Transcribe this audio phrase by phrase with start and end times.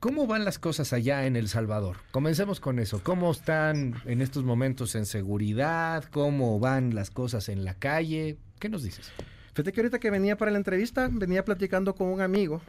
[0.00, 1.98] ¿Cómo van las cosas allá en El Salvador?
[2.10, 3.00] Comencemos con eso.
[3.04, 6.04] ¿Cómo están en estos momentos en seguridad?
[6.10, 8.36] ¿Cómo van las cosas en la calle?
[8.58, 9.12] ¿Qué nos dices?
[9.52, 12.62] Fíjate que ahorita que venía para la entrevista, venía platicando con un amigo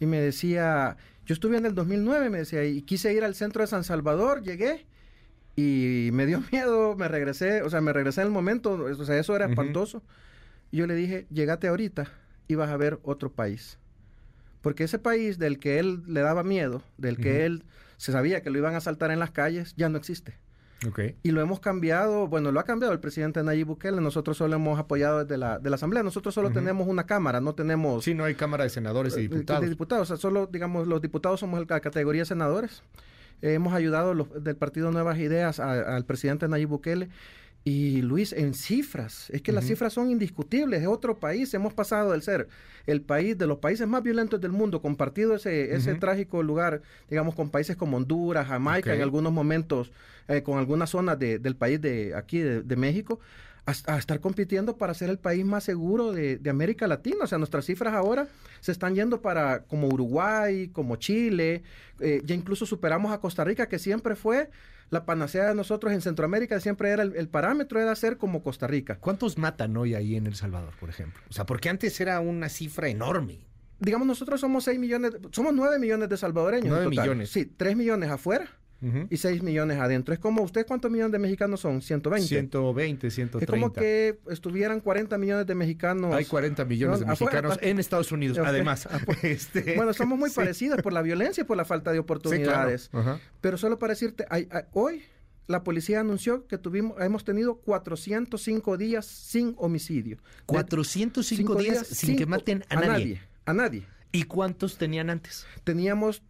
[0.00, 3.62] y me decía, yo estuve en el 2009, me decía, y quise ir al centro
[3.62, 4.86] de San Salvador, llegué
[5.54, 9.18] y me dio miedo, me regresé, o sea, me regresé en el momento, o sea,
[9.18, 10.02] eso era espantoso.
[10.70, 12.10] Y yo le dije, llegate ahorita
[12.46, 13.78] y vas a ver otro país.
[14.62, 17.64] Porque ese país del que él le daba miedo, del que él
[17.98, 20.38] se sabía que lo iban a asaltar en las calles, ya no existe.
[21.24, 24.78] Y lo hemos cambiado, bueno, lo ha cambiado el presidente Nayib Bukele, nosotros solo hemos
[24.78, 28.04] apoyado desde la, de la Asamblea, nosotros solo tenemos una cámara, no tenemos...
[28.04, 29.62] Sí, no hay Cámara de Senadores y Eh, Diputados.
[29.62, 32.82] De diputados, o sea, solo, digamos, los diputados somos la categoría de senadores.
[33.42, 37.08] Eh, hemos ayudado los, del Partido Nuevas Ideas a- al presidente Nayib Bukele.
[37.64, 40.80] Y Luis, en cifras, es que las cifras son indiscutibles.
[40.80, 41.52] Es otro país.
[41.52, 42.48] Hemos pasado del ser
[42.86, 46.80] el país de los países más violentos del mundo, compartido ese, ese trágico lugar,
[47.10, 49.92] digamos, con países como Honduras, Jamaica, en algunos momentos,
[50.28, 53.20] eh, con algunas zonas de- del país de aquí, de, de México,
[53.66, 57.24] a, a estar compitiendo para ser el país más seguro de, de América Latina.
[57.24, 58.28] O sea, nuestras cifras ahora
[58.60, 61.62] se están yendo para como Uruguay, como Chile,
[62.00, 64.48] eh, ya incluso superamos a Costa Rica, que siempre fue
[64.90, 68.66] la panacea de nosotros en Centroamérica, siempre era el, el parámetro, era ser como Costa
[68.66, 68.98] Rica.
[68.98, 71.22] ¿Cuántos matan hoy ahí en El Salvador, por ejemplo?
[71.28, 73.40] O sea, porque antes era una cifra enorme.
[73.80, 76.66] Digamos, nosotros somos 6 millones, somos 9 millones de salvadoreños.
[76.66, 77.04] en Nueve total.
[77.04, 77.30] millones.
[77.30, 78.48] Sí, 3 millones afuera
[79.10, 80.14] Y 6 millones adentro.
[80.14, 81.82] Es como, ¿ustedes cuántos millones de mexicanos son?
[81.82, 82.28] 120.
[82.28, 83.50] 120, es 130.
[83.52, 86.14] como que estuvieran 40 millones de mexicanos.
[86.14, 87.68] Hay 40 millones de No, mexicanos afuera.
[87.70, 88.88] en Estados Unidos, además.
[89.22, 90.36] Este, Bueno, somos muy sí.
[90.36, 92.18] parecidos por la violencia y por la falta de Sí, claro.
[92.20, 92.90] oportunidades.
[93.40, 95.02] Pero solo para decirte, hay- hay- hoy
[95.48, 100.18] la policía anunció que tuvimos, hemos tenido 405 días sin homicidio.
[100.18, 103.20] De- 405 cinco días, sin que maten a, nadie.
[103.44, 103.86] A nadie.
[104.12, 105.46] ¿Y cuántos tenían antes?
[105.64, 106.22] Teníamos,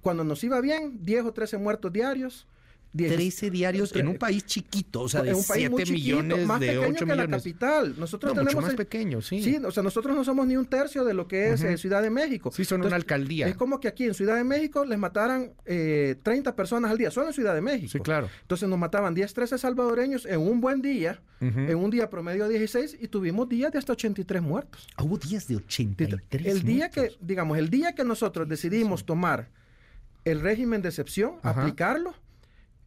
[0.00, 2.46] cuando nos iba bien, 10 o 13 muertos diarios.
[2.92, 5.84] 10 13 diarios en un país chiquito, o sea, de en un país 7 muy
[5.84, 7.36] chiquito, millones, más de pequeño 8 que la millones.
[7.44, 7.94] capital.
[7.96, 9.42] Nosotros No, mucho tenemos más el- pequeño, sí.
[9.44, 11.70] Sí, o sea, nosotros no somos ni un tercio de lo que es Ujú.
[11.70, 12.50] eh, Ciudad de México.
[12.52, 13.46] Sí, son una alcaldía.
[13.46, 17.12] Es como que aquí en Ciudad de México les mataran eh, 30 personas al día,
[17.12, 17.92] solo en Ciudad de México.
[17.92, 18.28] Sí, claro.
[18.42, 21.60] Entonces nos mataban 10, 13 salvadoreños en un buen día, Ujú.
[21.60, 24.88] en un día promedio 16, y tuvimos días de hasta 83 muertos.
[24.96, 27.18] Ah, Hubo días de 83 El día que, muertos.
[27.22, 29.48] digamos, el día que nosotros decidimos tomar
[30.24, 31.62] el régimen de excepción, Ajá.
[31.62, 32.14] aplicarlo,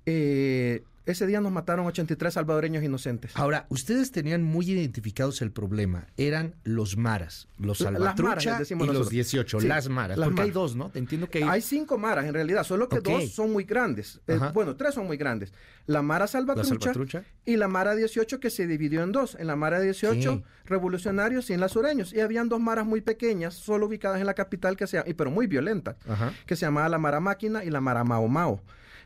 [0.05, 3.31] eh, ese día nos mataron 83 salvadoreños inocentes.
[3.35, 6.07] Ahora, ustedes tenían muy identificados el problema.
[6.17, 9.09] Eran los maras, los salvatrucha y los nosotros.
[9.09, 10.17] 18, Sí, las maras.
[10.17, 10.91] las porque hay dos, ¿no?
[10.93, 11.49] Entiendo que hay...
[11.49, 14.21] Hay cinco maras en realidad, solo que dos son muy grandes.
[14.27, 15.53] Eh, bueno, tres son muy grandes.
[15.85, 19.35] La Mara la Salvatrucha, y la Mara 18 que se dividió en dos.
[19.37, 20.45] En la Mara 18, Ok.
[20.65, 22.13] revolucionarios y en las sureños.
[22.13, 25.47] Y habían dos maras muy pequeñas, solo ubicadas en la capital, que se, pero muy
[25.47, 26.31] violentas, Ajá.
[26.45, 28.61] que se llamaba la Mara Máquina y la Mara Mao Mao.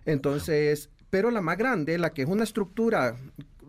[0.06, 3.16] Entonces, pero la más grande, la que es una estructura,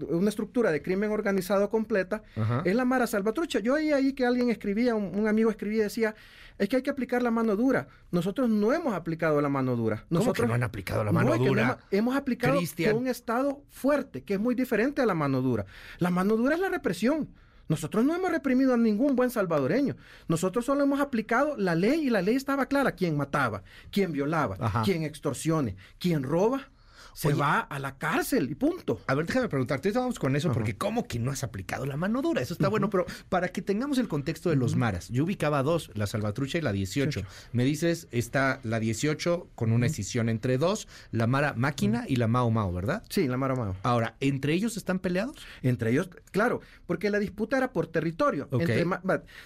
[0.09, 2.63] una estructura de crimen organizado completa, Ajá.
[2.65, 3.59] es la Mara Salvatrucha.
[3.61, 6.15] Yo oí ahí que alguien escribía, un, un amigo escribía y decía,
[6.59, 7.89] es que hay que aplicar la mano dura.
[8.11, 10.05] Nosotros no hemos aplicado la mano dura.
[10.09, 11.63] ¿Cómo Nosotros que no han aplicado la no, mano que no dura?
[11.63, 12.59] hemos, hemos aplicado
[12.91, 15.67] con un Estado fuerte, que es muy diferente a la mano dura.
[15.99, 17.29] La mano dura es la represión.
[17.69, 19.95] Nosotros no hemos reprimido a ningún buen salvadoreño.
[20.27, 22.93] Nosotros solo hemos aplicado la ley y la ley estaba clara.
[22.93, 23.63] Quién mataba,
[23.93, 24.83] quién violaba, Ajá.
[24.85, 26.71] quién extorsione, quién roba,
[27.19, 27.37] se Oye.
[27.37, 29.01] va a la cárcel y punto.
[29.09, 32.23] A ver, déjame preguntarte, vamos con eso, porque ¿cómo que no has aplicado la mano
[32.23, 32.41] dura?
[32.43, 35.91] Eso está bueno, pero para que tengamos el contexto de los maras, yo ubicaba dos,
[35.95, 37.23] la Salvatrucha y la 18.
[37.51, 42.29] Me dices, está la 18 con una escisión entre dos, la Mara Máquina y la
[42.29, 43.03] Mao Mao, ¿verdad?
[43.09, 43.77] Sí, la mano a mano.
[43.83, 45.45] Ahora, ¿entre ellos están peleados?
[45.63, 48.49] Entre ellos, claro, porque la disputa era por territorio.
[48.53, 48.87] Entre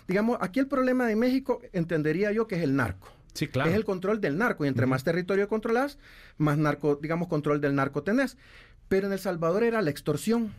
[0.07, 3.09] digamos, aquí el problema de México entendería yo que es el narco.
[3.35, 4.65] Sí, Es el control del narco.
[4.65, 5.99] Y entre más territorio controlas,
[6.37, 8.37] más narco, digamos, control del narco tenés.
[8.89, 10.53] Pero en El Salvador era la extorsión.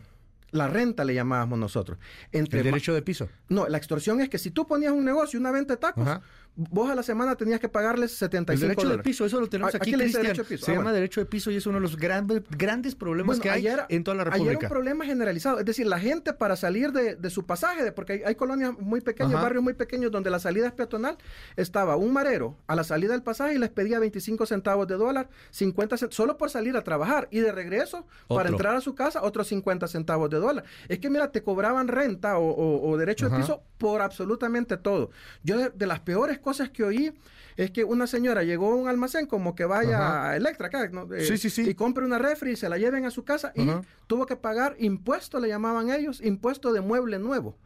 [0.50, 1.98] La renta le llamábamos nosotros.
[2.30, 3.28] Entre El derecho de piso.
[3.48, 6.22] No, la extorsión es que si tú ponías un negocio, una venta de tacos, Ajá.
[6.56, 9.04] Vos a la semana tenías que pagarles 75 El derecho de dólares.
[9.04, 10.22] piso, eso lo tenemos ¿A- aquí, aquí Cristian.
[10.22, 10.64] derecho de piso?
[10.66, 10.94] Se Ah, llama bueno.
[10.94, 13.86] derecho de piso y es uno de los grandes, grandes problemas Bueno, que hay ayer-
[13.88, 14.68] en toda la Ayer un República.
[14.68, 15.58] problema generalizado.
[15.58, 18.72] Es decir, la gente para salir de, de su pasaje, de- porque hay, hay colonias
[18.78, 19.42] muy pequeñas, Ajá.
[19.42, 21.18] barrios muy pequeños donde la salida es peatonal,
[21.56, 25.28] estaba un marero a la salida del pasaje y les pedía 25 centavos de dólar,
[25.50, 27.26] 50 cent- solo por salir a trabajar.
[27.30, 30.64] Y de regreso, para entrar a su casa, otros 50 centavos de dólar.
[30.88, 33.36] Es que mira, te cobraban renta o, o- o derecho Ajá.
[33.36, 35.10] de piso por absolutamente todo.
[35.42, 37.12] Yo de, de las peores cosas que oí
[37.56, 40.28] es que una señora llegó a un almacén como que vaya Ajá.
[40.30, 41.12] a Electra acá, ¿no?
[41.12, 41.68] Eh, Sí, sí, sí.
[41.68, 43.82] y compre una refri y se la lleven a su casa y Ajá.
[44.06, 47.56] tuvo que pagar impuesto, le llamaban ellos, impuesto de mueble nuevo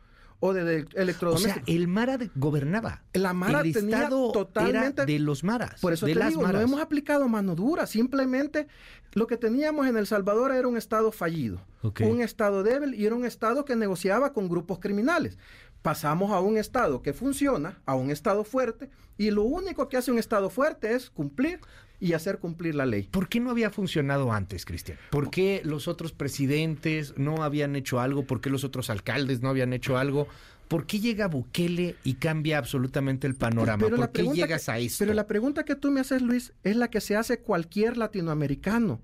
[0.41, 3.03] o de, de O sea, el Mara de- gobernaba.
[3.13, 5.81] La Mara el tenía Estado totalmente- era de los Maras.
[5.81, 6.61] Por eso de te las digo, Maras.
[6.63, 8.69] no hemos aplicado mano dura, simplemente
[9.15, 12.03] lo que teníamos en El Salvador era un Estado fallido, Ok.
[12.05, 15.39] un Estado débil y era un Estado que negociaba con grupos criminales.
[15.83, 20.11] Pasamos a un Estado que funciona, a un Estado fuerte, y lo único que hace
[20.11, 21.61] un Estado fuerte es cumplir
[22.01, 23.09] y hacer cumplir la ley.
[23.11, 24.99] ¿Por qué no había funcionado antes, Cristian?
[25.11, 28.25] ¿Por qué los otros presidentes no habían hecho algo?
[28.25, 30.29] ¿Por qué los otros alcaldes no habían hecho algo?
[30.69, 33.85] ¿Por qué llega Bukele y cambia absolutamente el panorama?
[33.85, 34.99] Pero ¿Por qué llegas que- a esto?
[35.01, 39.01] Pero la pregunta que tú me haces, Luis, es la que se hace cualquier latinoamericano.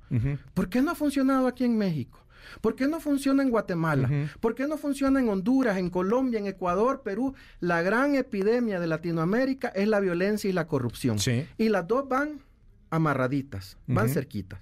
[0.52, 2.20] ¿Por qué no ha funcionado aquí en México?
[2.60, 4.10] ¿Por qué no funciona en Guatemala?
[4.40, 7.34] ¿Por qué no funciona en Honduras, en Colombia, en Ecuador, Perú?
[7.60, 11.18] La gran epidemia de Latinoamérica es la violencia y la corrupción.
[11.18, 11.46] Sí.
[11.58, 12.40] Y las dos van
[12.90, 14.60] amarraditas, van cerquitas.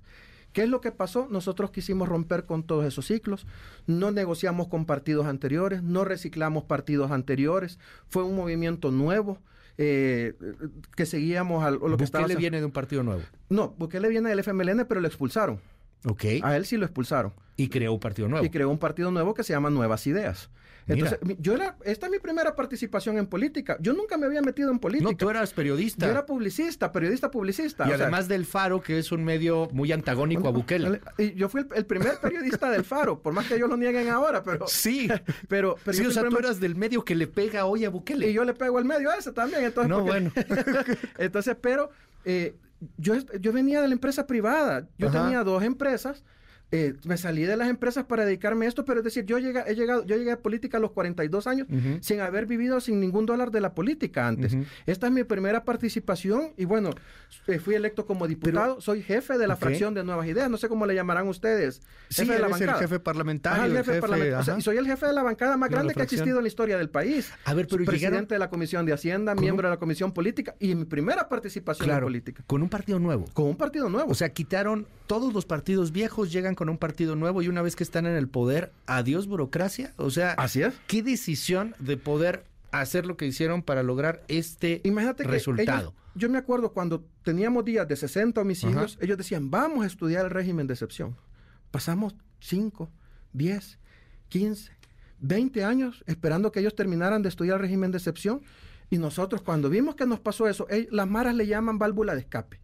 [0.53, 1.29] ¿Qué es lo que pasó?
[1.31, 3.47] Nosotros quisimos romper con todos esos ciclos,
[3.87, 9.39] no negociamos con partidos anteriores, no reciclamos partidos anteriores, fue un movimiento nuevo
[9.79, 10.35] eh,
[10.95, 12.39] que seguíamos a lo que estaba Bukele haciendo.
[12.39, 13.23] viene de un partido nuevo.
[13.49, 15.61] No, Bukele viene del FMLN, pero lo expulsaron.
[16.07, 16.25] Ok.
[16.43, 17.33] A él sí lo expulsaron.
[17.57, 18.45] Y creó un partido nuevo.
[18.45, 20.51] Y creó un partido nuevo que se llama Nuevas Ideas.
[20.89, 23.77] Entonces, mi- yo era, esta es mi primera participación en política.
[23.79, 25.13] Yo nunca me había metido en política.
[25.13, 26.07] No, tú eras periodista.
[26.07, 27.85] Yo era publicista, periodista publicista.
[27.85, 31.01] y sea, además del Faro, que es un medio muy antagónico a Bukele.
[31.37, 34.43] yo fui el, el primer periodista del Faro, por más que ellos lo nieguen ahora,
[34.43, 34.67] pero...
[34.67, 35.09] Sí.
[35.49, 38.29] Pero, pero sí, o sea, tú eras del medio que le pega hoy a Bukele.
[38.31, 39.63] Y yo le pego al medio a ese también.
[39.65, 40.33] Entonces, No, porque- bueno.
[41.19, 41.91] entonces, pero
[42.25, 42.57] eh,
[42.97, 44.89] yo, yo venía de la empresa privada.
[44.99, 45.23] Yo Ajá.
[45.23, 46.25] tenía dos empresas.
[46.73, 49.63] Eh, me salí de las empresas para dedicarme a esto, pero es decir, yo llegué,
[49.67, 51.99] he llegado, yo llegué a política a los 42 años Ujú.
[52.01, 54.57] sin haber vivido sin ningún dólar de la política antes.
[54.87, 56.91] Esta es mi primera participación y bueno,
[57.47, 60.69] eh, fui electo como diputado, soy jefe de la fracción de Nuevas Ideas, no sé
[60.69, 61.83] cómo le llamarán ustedes.
[62.09, 62.83] Sí, jefe de la eres el bancada.
[62.89, 64.39] jefe parlamentario, Ajá, el jefe jefe, parlamentario.
[64.41, 64.59] O sea, ajá.
[64.61, 66.79] y soy el jefe de la bancada más grande que ha existido en la historia
[66.79, 67.31] del país.
[67.45, 70.55] A ver, pero presidente llegaron- de la Comisión de Hacienda, miembro de la Comisión Política
[70.59, 72.43] y mi primera participación en política.
[72.47, 73.27] con un partido nuevo.
[73.35, 74.11] Con un partido nuevo.
[74.11, 77.77] O sea, quitaron todos los partidos viejos, llegan con un partido nuevo y una vez
[77.77, 79.93] que están en el poder, adiós burocracia.
[79.97, 80.75] O sea, Así es.
[80.87, 85.81] qué decisión de poder hacer lo que hicieron para lograr este Imagínate resultado.
[85.91, 89.05] ellos- yo me acuerdo cuando teníamos días de 60 homicidios, Ajá.
[89.05, 91.17] ellos decían, vamos a estudiar el régimen de excepción.
[91.71, 92.91] Pasamos 5,
[93.33, 93.79] 10,
[94.29, 94.73] 15,
[95.21, 98.43] 20 años esperando que ellos terminaran de estudiar el régimen de excepción.
[98.91, 102.61] Y nosotros cuando vimos que nos pasó eso, las maras le llaman válvula de escape.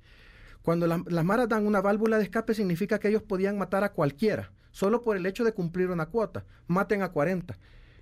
[0.68, 3.92] Cuando la- las maras dan una válvula de escape significa que ellos podían matar a
[3.92, 6.44] cualquiera, solo por el hecho de cumplir una cuota.
[6.66, 7.56] Maten a 40.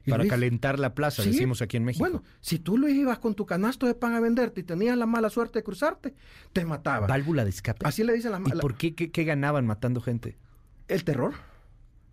[0.05, 1.31] Y para Luis, calentar la plaza, Sí.
[1.31, 2.03] decimos aquí en México.
[2.05, 5.07] Bueno, si tú Luis ibas con tu canasto de pan a venderte y tenías la
[5.07, 6.15] mala suerte de cruzarte,
[6.53, 7.09] te mataban.
[7.09, 7.87] válvula de escape.
[7.87, 10.37] Así le dicen las ¿Y la- por qué, qué, qué ganaban matando gente?
[10.89, 11.35] el terror.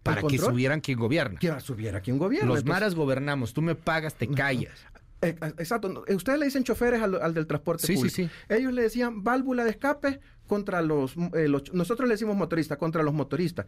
[0.03, 1.39] Para que subieran quien gobierna.
[1.39, 2.49] Que subiera aquí un gobierno.
[2.49, 4.85] Los Entonces, maras gobernamos, tú me pagas, te callas.
[5.23, 6.03] eh, eh, exacto.
[6.05, 8.29] eh, Ustedes le dicen choferes al, al del transporte Sí, sí, sí.
[8.49, 13.01] Ellos le decían válvula de escape contra los, eh, los- Nosotros le decimos motoristas, contra
[13.03, 13.65] los motoristas.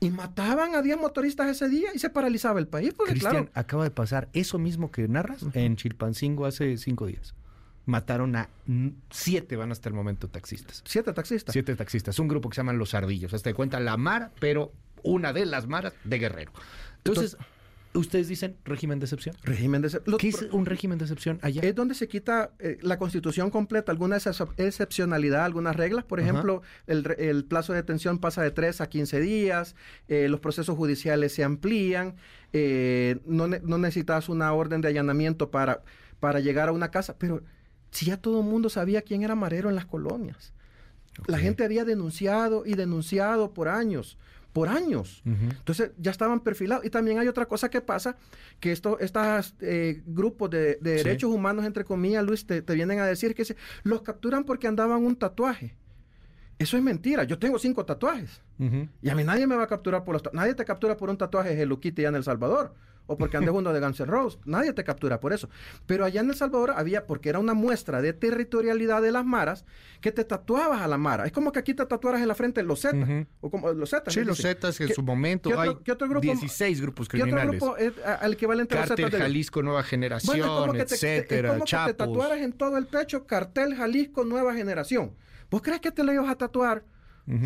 [0.00, 2.94] Y mataban a 10 motoristas ese día y se paralizaba el país.
[2.94, 7.34] Porque, Cristian, claro, acaba de pasar eso mismo que narras en Chilpancingo hace cinco días.
[7.86, 8.50] Mataron a
[9.10, 10.82] siete, van hasta el momento, taxistas.
[10.84, 11.54] siete taxistas.
[11.54, 12.18] Siete taxistas.
[12.18, 13.32] Un grupo que se llaman Los Ardillos.
[13.32, 16.52] Hasta de cuenta la Mara, pero una de las Maras de Guerrero.
[16.98, 17.38] Entonces,
[17.94, 19.34] Ustedes dicen régimen de excepción.
[19.42, 20.18] Régimen de excepción.
[20.18, 21.62] ¿Qué es un régimen de excepción allá?
[21.62, 26.04] Es donde se quita eh, la constitución completa, alguna excep- excepcionalidad, algunas reglas.
[26.04, 29.74] Por ejemplo, el, plazo de detención pasa de 3 a 15 días,
[30.06, 32.16] eh, los procesos judiciales se amplían,
[32.52, 35.82] eh, no, ne- no necesitas una orden de allanamiento para,
[36.20, 37.16] para llegar a una casa.
[37.18, 37.42] Pero
[37.90, 40.52] si ya todo el mundo sabía quién era Marero en las colonias.
[41.26, 44.18] La gente había denunciado y denunciado por años,
[44.58, 45.22] por años.
[45.24, 46.84] Entonces ya estaban perfilados.
[46.84, 48.16] Y también hay otra cosa que pasa,
[48.58, 49.54] que estos estos
[50.06, 51.04] grupos de, de Sí.
[51.04, 54.66] derechos humanos, entre comillas, Luis, te, te vienen a decir que se- los capturan porque
[54.66, 55.76] andaban un tatuaje.
[56.58, 57.22] Eso es mentira.
[57.22, 58.40] Yo tengo cinco tatuajes.
[59.00, 60.40] Y a mí nadie me va a capturar por los tatuajes.
[60.44, 62.74] Nadie te captura por un tatuaje de Hello Kitty allá en El Salvador.
[63.10, 64.38] O porque andes uno de Guns N' Roses.
[64.44, 65.48] Nadie te captura por eso.
[65.86, 69.64] Pero allá en El Salvador había, porque era una muestra de territorialidad de las maras,
[70.00, 71.24] que te tatuabas a la mara.
[71.24, 73.08] Es como que aquí te tatuaras en la frente los Zetas.
[73.40, 74.12] O como los Zetas.
[74.14, 74.38] Sí, los.
[74.38, 77.24] Zetas en ¿Qué- su momento qué otro- hay qué otro grupo- 16 grupos ¿Qué otro
[77.26, 77.60] criminales.
[77.60, 80.94] grupo es al equivalente a los Zetas Jalisco Nueva Bueno, Generación, es como que te,
[80.94, 85.14] etcétera, es como que te tatuaras en todo el pecho Cartel Jalisco Nueva Generación.
[85.50, 86.84] ¿Vos crees que te lo ibas a tatuar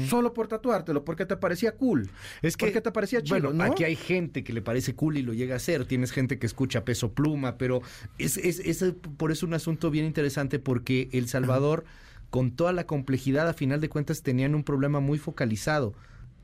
[0.09, 1.05] solo por tatuártelo?
[1.05, 2.09] Porque te parecía cool.
[2.43, 3.65] Es que, porque te parecía chido, bueno, ¿no?
[3.65, 5.85] aquí hay gente que le parece cool y lo llega a hacer.
[5.87, 7.83] Tienes gente que escucha peso pluma, pero
[8.19, 11.85] es, es, es por eso un asunto bien interesante porque El Salvador,
[12.31, 15.95] con toda la complejidad, a final de cuentas, tenían un problema muy focalizado.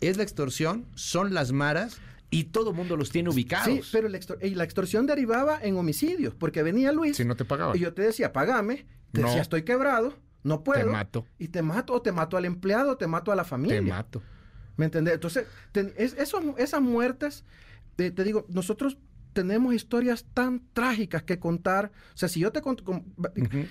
[0.00, 1.98] Es la extorsión, son las maras
[2.30, 3.66] y todo mundo los tiene ubicados.
[3.68, 7.36] Sí, pero la, extor- y la extorsión derivaba en homicidios, porque venía Luis Si no
[7.36, 7.76] te pagaban.
[7.76, 9.26] y yo te decía, pagame, te No.
[9.28, 10.14] decía, estoy quebrado,
[10.48, 10.90] no puedo.
[10.90, 11.26] mato.
[11.38, 13.76] Y te mato, o te mato al empleado, o te mato a la familia.
[13.78, 14.22] Te mato.
[14.76, 15.14] ¿Me entendés?
[15.14, 15.46] Entonces,
[15.96, 17.44] es- esos- esas muertes,
[17.96, 18.96] te, te digo, nosotros
[19.32, 21.92] tenemos historias tan trágicas que contar.
[22.14, 23.64] O sea, si yo te conto, Ujú.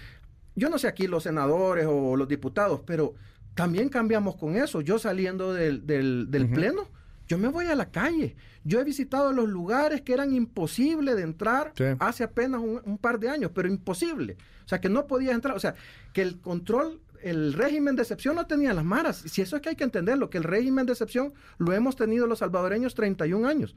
[0.55, 3.15] yo no sé aquí los senadores o los diputados, pero
[3.55, 4.81] también cambiamos con eso.
[4.81, 6.89] Yo saliendo del, del- pleno,
[7.27, 8.35] yo me voy a la calle.
[8.67, 11.85] Yo he visitado los lugares que eran imposibles de entrar Sí.
[11.99, 14.35] hace apenas un, un par de años, pero imposible.
[14.65, 15.55] O sea, que no podías entrar.
[15.55, 15.75] O sea,
[16.13, 19.23] que el control, el régimen de excepción no tenía las maras.
[19.25, 22.27] Si eso es que hay que entenderlo, que el régimen de excepción lo hemos tenido
[22.27, 23.75] los salvadoreños 31 años.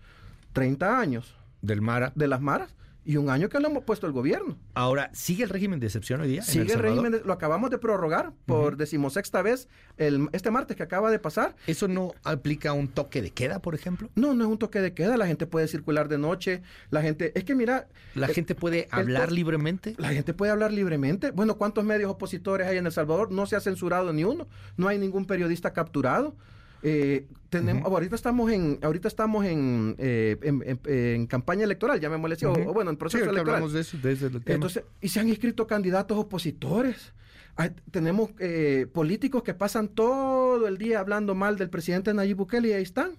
[0.53, 2.13] 30 años Del Mara.
[2.17, 4.59] de las maras y un año que lo hemos puesto el gobierno.
[4.75, 6.41] Ahora, ¿sigue el régimen de excepción hoy día?
[6.41, 8.77] en Sigue el régimen, de- lo acabamos de prorrogar por Ujú.
[8.77, 11.57] decimosexta vez el, este martes que acaba de pasar.
[11.67, 14.11] ¿Eso no aplica un toque de queda, por ejemplo?
[14.15, 17.33] No, no es un toque de queda, la gente puede circular de noche, la gente,
[17.35, 19.95] es que mira, ¿La el- gente puede hablar libremente?
[19.99, 21.31] la gente puede hablar libremente.
[21.31, 23.33] Bueno, ¿cuántos medios opositores hay en El Salvador?
[23.33, 26.37] No se ha censurado ni uno, no hay ningún periodista capturado.
[26.83, 32.35] Eh, tenemos, ahorita estamos en, ahorita estamos en, eh, en, en- en campaña electoral, llamémosle
[32.37, 32.71] así, o- Ujú.
[32.71, 33.55] o, bueno, en Sí, proceso ahorita electoral.
[33.57, 34.55] hablamos de eso, desde el tema.
[34.55, 37.13] Entonces, y se han inscrito candidatos opositores.
[37.57, 42.69] Hay- tenemos eh, políticos que pasan todo el día hablando mal del presidente Nayib Bukele
[42.69, 43.13] y ahí están.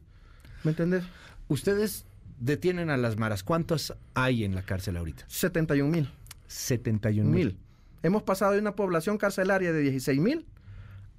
[0.63, 1.03] ¿Me entiendes?
[1.47, 2.05] Ustedes
[2.39, 3.43] detienen a las maras.
[3.43, 5.25] ¿Cuántos hay en la cárcel ahorita?
[5.27, 6.09] 71 mil.
[6.47, 7.45] 71 mil.
[7.47, 7.57] mil.
[8.03, 10.45] Hemos pasado de una población carcelaria de 16 mil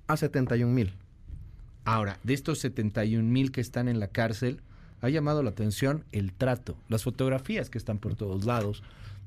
[0.09, 0.93] a 71 mil.
[1.85, 4.61] Ahora, de estos 71 mil que están en la cárcel,
[5.01, 8.83] ha llamado la atención el trato, las fotografías que están por todos lados,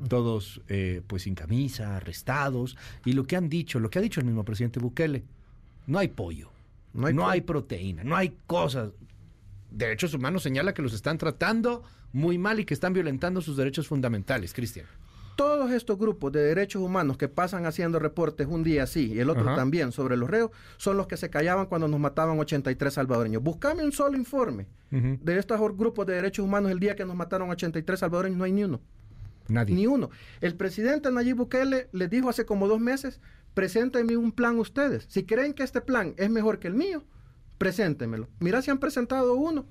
[0.08, 4.22] todos eh, pues sin camisa, arrestados, y lo que han dicho, lo que ha dicho
[4.22, 5.24] el mismo presidente Bukele,
[5.88, 6.52] no hay pollo,
[6.94, 8.92] No no hay hay, proteína, no hay cosas.
[9.70, 11.84] Derechos Humanos señala que los están tratando
[12.14, 14.86] muy mal y que están violentando sus derechos fundamentales, Cristian.
[15.36, 19.30] Todos estos grupos de derechos humanos que pasan haciendo reportes un día sí y el
[19.30, 19.56] otro Ajá.
[19.56, 23.44] también sobre los reos son los que se callaban cuando nos mataban 83 salvadoreños.
[23.44, 27.50] Buscame un solo informe de estos grupos de derechos humanos el día que nos mataron
[27.50, 28.80] 83 salvadoreños, no hay ni uno.
[29.48, 29.76] Nadie.
[29.76, 30.10] Ni uno.
[30.42, 33.20] El presidente Nayib Bukele les dijo hace como dos meses,
[33.54, 35.06] preséntenme un plan ustedes.
[35.10, 37.04] Si creen que este plan es mejor que el mío,
[37.58, 38.28] preséntenmelo.
[38.40, 39.66] Mira si han presentado uno.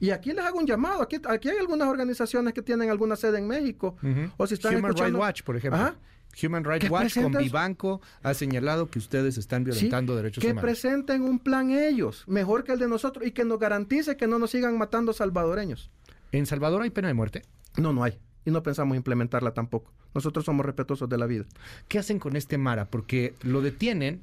[0.00, 1.02] Y aquí les hago un llamado.
[1.02, 3.96] Aquí, aquí hay algunas organizaciones que tienen alguna sede en México.
[4.36, 5.94] O si están Human Rights Watch, por ejemplo.
[6.42, 10.42] Human Rights Que Watch con presentas- Vivanco ha señalado que ustedes están Sí, violentando derechos
[10.42, 10.62] que humanos.
[10.62, 14.38] presenten un plan ellos, mejor que el de nosotros, y que nos garantice que no
[14.38, 15.90] nos sigan matando salvadoreños.
[16.32, 17.42] ¿En Salvador hay pena de muerte?
[17.78, 18.18] No, no hay.
[18.44, 19.92] Y no pensamos implementarla tampoco.
[20.14, 21.46] Nosotros somos respetuosos de la vida.
[21.88, 22.84] ¿Qué hacen con este Mara?
[22.84, 24.20] Porque lo detienen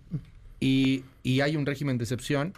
[0.59, 2.53] y, y hay un régimen de excepción,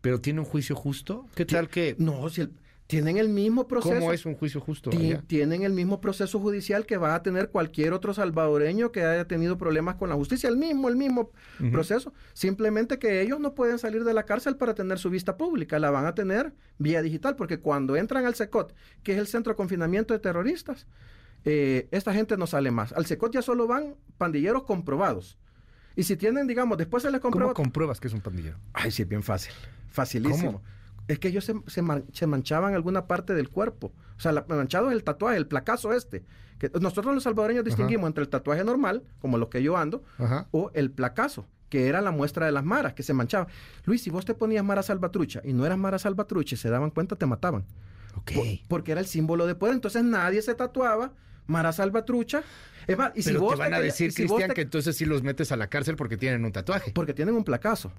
[0.00, 1.26] pero tiene un juicio justo.
[1.34, 1.96] ¿Qué tal que...
[1.98, 2.52] No, si el-
[2.86, 3.94] tienen el mismo proceso.
[4.00, 4.90] ¿Cómo es un juicio justo?
[4.90, 5.22] Allá?
[5.24, 9.56] tienen el mismo proceso judicial que va a tener cualquier otro salvadoreño que haya tenido
[9.56, 11.30] problemas con la justicia, el mismo, el mismo
[11.70, 12.12] proceso.
[12.32, 15.90] Simplemente que ellos no pueden salir de la cárcel para tener su vista pública, la
[15.90, 19.56] van a tener vía digital, porque cuando entran al SECOT, que es el Centro de
[19.56, 20.88] Confinamiento de Terroristas,
[21.44, 22.92] eh, esta gente no sale más.
[22.92, 25.38] Al SECOT ya solo van pandilleros comprobados.
[25.94, 27.54] Y si tienen, digamos, después se les ¿Cómo comprueba...
[27.54, 28.58] compruebas que es un pandillero?
[28.72, 29.52] Ay, sí, es bien fácil.
[29.90, 30.52] Facilísimo.
[30.52, 30.62] ¿Cómo?
[31.08, 33.92] es que ellos se, se man- se manchaban alguna parte del cuerpo.
[34.16, 36.22] O sea, la, manchado es el tatuaje, el placazo este.
[36.58, 40.46] Que nosotros los salvadoreños distinguimos entre el tatuaje normal, como los que yo ando, Ajá.
[40.52, 43.48] o el placazo, que era la muestra de las maras, que se manchaban.
[43.86, 46.90] Luis, si vos te ponías mara salvatrucha y no eras mara salvatrucha y se daban
[46.90, 47.64] cuenta, te mataban.
[48.14, 48.32] Ok.
[48.34, 49.74] Por- porque era el símbolo de poder.
[49.74, 51.12] Entonces nadie se tatuaba
[51.48, 52.44] mara salvatrucha.
[52.86, 54.96] Es más, y si Pero vos te van a decir, si Cristian, te- que entonces
[54.96, 56.92] sí los metes a la cárcel porque tienen un tatuaje.
[56.92, 57.92] Porque tienen un placazo,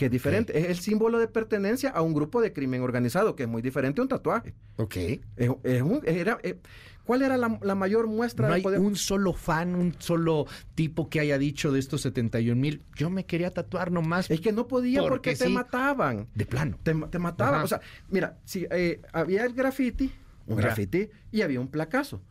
[0.00, 0.58] que es diferente.
[0.58, 4.00] Es el símbolo de pertenencia a un grupo de crimen organizado, que es muy diferente
[4.00, 4.54] a un tatuaje.
[4.76, 4.96] Ok.
[4.96, 5.20] Es,
[5.62, 6.58] es un- era, eh,
[7.04, 8.78] ¿Cuál era la, la mayor muestra No de hay poder?
[8.80, 13.26] un solo fan, un solo tipo que haya dicho de estos 71 mil, yo me
[13.26, 15.52] quería tatuar nomás Es que no podía porque, Porque te sí.
[15.52, 16.28] mataban.
[16.34, 16.78] de plano.
[16.82, 17.54] Te, te mataban.
[17.56, 17.64] Ajá.
[17.64, 17.80] O sea,
[18.10, 20.12] mira, si eh, había el graffiti,
[20.46, 20.62] un Ya.
[20.66, 22.22] graffiti, y había un placazo.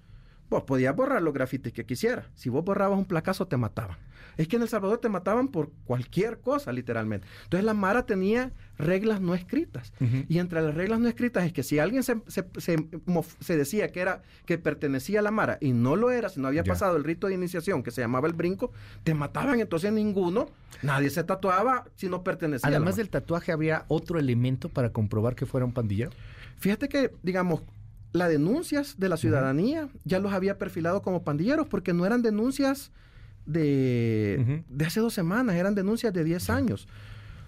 [0.50, 2.26] Vos podías borrar los grafitis que quisieras.
[2.34, 3.98] Si vos borrabas un placazo, te mataban.
[4.40, 7.28] Es que en El Salvador te mataban por cualquier cosa, literalmente.
[7.44, 9.92] Entonces la Mara tenía reglas no escritas.
[10.30, 13.58] Y entre las reglas no escritas es que si alguien se, se- se mof- se
[13.58, 16.64] decía que era que pertenecía a la Mara y no lo era, si no había
[16.64, 16.72] Ya.
[16.72, 18.72] pasado el rito de iniciación que se llamaba el brinco,
[19.04, 19.60] te mataban.
[19.60, 20.48] Entonces ninguno,
[20.84, 22.66] nadie se tatuaba si no pertenecía.
[22.66, 23.04] a la Además Mara.
[23.04, 26.12] del tatuaje, ¿había otro elemento para comprobar que fuera un pandillero?
[26.60, 27.62] Fíjate que, digamos,
[28.14, 32.92] las denuncias de la ciudadanía ya los había perfilado como pandilleros porque no eran denuncias
[33.46, 36.88] de, de hace dos semanas, eran denuncias de 10 años.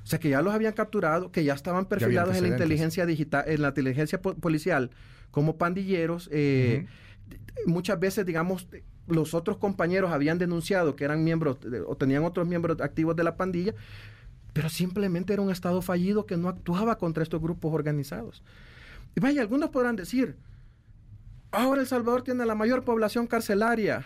[0.03, 3.43] O sea, que ya los habían capturado, que ya estaban perfilados en la inteligencia digital,
[3.47, 4.89] en la inteligencia po- policial
[5.29, 6.27] como pandilleros.
[6.31, 6.85] eh,
[7.67, 8.67] Muchas veces, digamos,
[9.07, 13.23] los otros compañeros habían denunciado que eran miembros de- o tenían otros miembros activos de
[13.23, 13.73] la pandilla,
[14.53, 18.43] pero simplemente era un Estado fallido que no actuaba contra estos grupos organizados.
[19.15, 20.35] Y vaya, algunos podrán decir,
[21.51, 24.03] ahora El Salvador tiene la mayor población carcelaria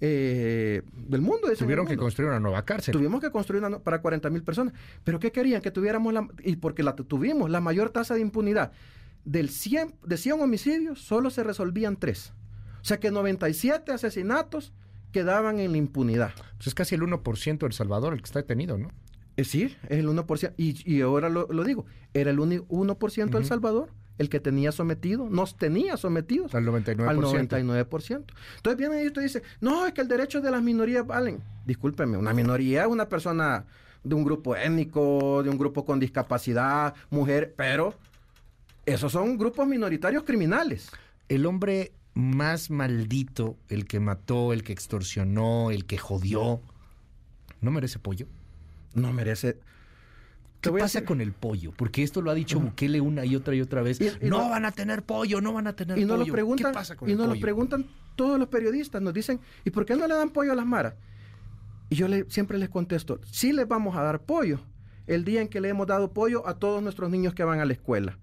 [0.00, 1.48] eh, del mundo.
[1.58, 2.92] Tuvieron que construir una nueva cárcel.
[2.92, 4.74] Tuvimos que construir una para 40 mil personas.
[5.04, 5.62] ¿Pero qué querían?
[5.62, 6.28] Que tuviéramos la...
[6.42, 8.72] Y porque la tu- tuvimos, la mayor tasa de impunidad.
[9.24, 12.32] Del 100, de 100 homicidios, solo se resolvían 3.
[12.82, 14.72] O sea que 97 asesinatos
[15.12, 16.32] quedaban en la impunidad.
[16.58, 18.90] Pues es casi el 1% de El Salvador el que está detenido, ¿no?
[19.36, 20.52] Eh, sí, es el 1%.
[20.58, 23.44] Y, y ahora lo, lo digo, era el uni- 1% del.
[23.46, 27.08] Salvador el que tenía sometido, nos tenía sometidos Al 99%.
[27.08, 28.24] al 99%.
[28.56, 31.42] Entonces viene y usted dice, no, es que el derecho de las minorías valen.
[31.66, 33.64] Discúlpeme, una minoría es una persona
[34.04, 37.94] de un grupo étnico, de un grupo con discapacidad, mujer, pero
[38.86, 40.90] esos son grupos minoritarios criminales.
[41.28, 46.60] El hombre más maldito, el que mató, el que extorsionó, el que jodió,
[47.60, 48.26] ¿no merece pollo?
[48.94, 49.58] No merece...
[50.72, 51.72] ¿Qué pasa con el pollo?
[51.76, 54.00] Porque esto lo ha dicho Bukele una y otra y otra vez.
[54.00, 56.26] Y- y no no- van a tener pollo, no van a tener Y nos pollo.
[56.28, 59.40] lo preguntan, ¿Qué pasa con y el nos lo preguntan todos los periodistas, nos dicen,
[59.64, 60.94] ¿y por qué no le dan pollo a las maras?
[61.90, 64.60] Y yo le, siempre les contesto, sí les vamos a dar pollo.
[65.06, 67.64] El día en que le hemos dado pollo a todos nuestros niños que van a
[67.66, 68.18] la escuela.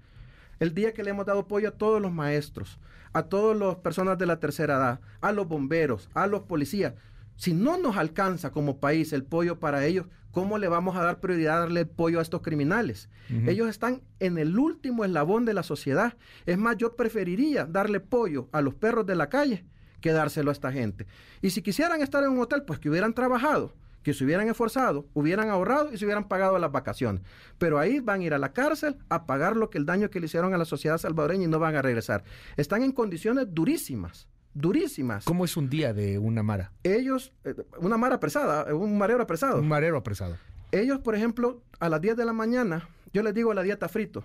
[0.60, 2.80] El día que le hemos dado pollo a todos los maestros,
[3.14, 6.94] a todas las personas de la tercera edad, a los bomberos, a los policías.
[7.42, 11.20] Si no nos alcanza como país el pollo para ellos, ¿cómo le vamos a dar
[11.20, 13.10] prioridad a darle pollo a estos criminales?
[13.48, 16.16] Ellos están en el último eslabón de la sociedad.
[16.46, 19.66] Es más, yo preferiría darle pollo a los perros de la calle
[20.02, 21.08] que dárselo a esta gente.
[21.42, 23.74] Y si quisieran estar en un hotel, pues que hubieran trabajado,
[24.04, 27.24] que se hubieran esforzado, hubieran ahorrado y se hubieran pagado las vacaciones.
[27.58, 30.20] Pero ahí van a ir a la cárcel a pagar lo que el daño que
[30.20, 32.24] le hicieron a la sociedad salvadoreña y no van a regresar.
[32.56, 35.26] Están en condiciones durísimas, durísimas.
[35.26, 36.72] ¿Cómo es un día de una mara?
[36.84, 39.60] Ellos, eh, una mara apresada, eh, un marero apresado.
[39.60, 40.38] Un marero apresado.
[40.72, 44.24] Ellos, por ejemplo, a las 10 de la mañana, yo les digo la dieta frito.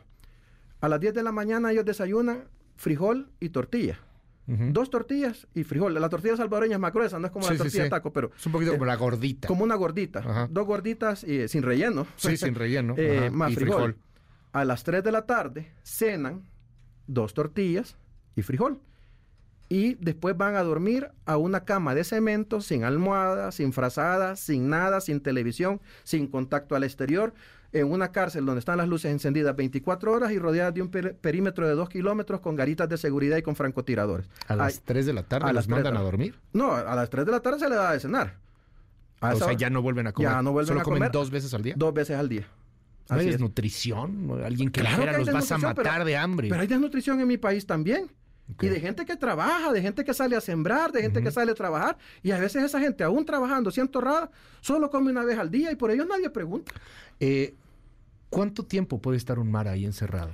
[0.80, 2.44] A las 10 de la mañana ellos desayunan
[2.76, 3.98] frijol y tortilla.
[4.48, 5.92] Dos tortillas y frijol.
[5.94, 8.12] La tortilla salvadoreña es más gruesa, no es como Sí, la sí, tortilla de taco,
[8.12, 9.48] pero Es un poquito eh, como la gordita.
[9.48, 10.20] como una gordita.
[10.20, 10.46] Ajá.
[10.48, 12.06] Dos gorditas eh, sin relleno.
[12.14, 12.94] Sí, sin relleno.
[12.96, 13.74] Eh, más Y frijol.
[13.94, 13.96] frijol.
[14.52, 16.44] A las 3 de la tarde cenan
[17.08, 17.96] dos tortillas
[18.36, 18.80] y frijol.
[19.68, 24.68] Y después van a dormir a una cama de cemento, sin almohada, sin frazada, sin
[24.68, 27.34] nada, sin televisión, sin contacto al exterior,
[27.72, 31.16] en una cárcel donde están las luces encendidas 24 horas y rodeadas de un per-
[31.16, 34.28] perímetro de 2 kilómetros con garitas de seguridad y con francotiradores.
[34.46, 36.36] A las Ay, 3 de la tarde a las mandan la- a dormir.
[36.52, 38.34] no, a las 3 de la tarde se le da de cenar.
[39.20, 40.30] A O sea, hora- ya no vuelven a comer.
[40.30, 41.10] Ya no vuelven Solo a comen comer.
[41.12, 41.74] dos veces al día.
[41.76, 42.46] dos veces al día.
[43.10, 44.30] ¿No hay desnutrición?
[44.44, 46.48] Alguien que Claro dijera, que los vas a pero- matar de hambre.
[46.48, 48.10] Pero hay desnutrición en mi país también.
[48.62, 51.50] Y de gente que trabaja, de gente que sale a sembrar, de gente que sale
[51.52, 51.98] a trabajar.
[52.22, 54.30] Y a veces esa gente, aún trabajando, siendo honrada,
[54.60, 56.72] solo come una vez al día y por ello nadie pregunta.
[57.20, 57.54] Eh,
[58.30, 60.30] ¿Cuánto tiempo puede estar un mar ahí encerrado?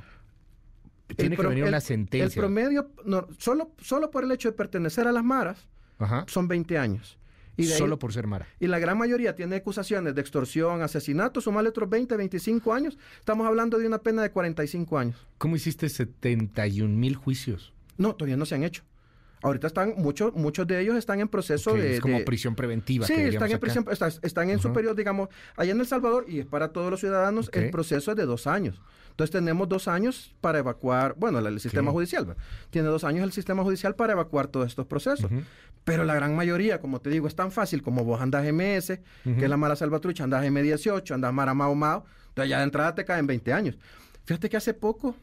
[1.17, 2.41] Tiene El que venir el- una El sentencia.
[2.41, 6.25] promedio, no, solo, solo por el hecho de pertenecer a las maras, Ajá.
[6.29, 7.19] son 20 años.
[7.57, 8.47] Y de ahí- Solo por ser Mara.
[8.61, 12.97] Y la gran mayoría tiene acusaciones de extorsión, asesinato, sumarle otros 20, 25 años.
[13.19, 15.17] Estamos hablando de una pena de 45 años.
[15.37, 17.75] ¿Cómo hiciste 71 mil juicios?
[18.03, 18.83] No, todavía no se han hecho.
[19.45, 21.95] Ahorita están, muchos muchos de ellos están en proceso de...
[21.95, 23.07] es como de- prisión preventiva.
[23.07, 23.61] Sí, que están en acá.
[23.61, 24.63] prisión, está- están en Ajá.
[24.63, 28.17] superior, digamos, allá en El Salvador, y es para todos los ciudadanos, el proceso es
[28.17, 28.81] de dos años.
[29.11, 32.43] Entonces tenemos dos años para evacuar, bueno, el, el sistema judicial, ¿verdad?
[32.71, 35.29] tiene dos años el sistema judicial para evacuar todos estos procesos.
[35.85, 39.37] Pero la gran mayoría, como te digo, es tan fácil como vos andás MS, Ujú.
[39.39, 42.95] que es la mala salvatrucha, andás M18, andás Mara Mao Mao, entonces ya de entrada
[42.95, 43.77] te caen 20 años.
[44.25, 45.17] Fíjate que hace poco,